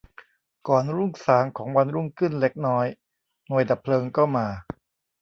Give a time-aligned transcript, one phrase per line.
[0.67, 2.85] ก่อนรุ่งสางของวันรุ่งขึ้นเล็กน้อย
[3.47, 4.47] หน่วยดับเพลิงก็มา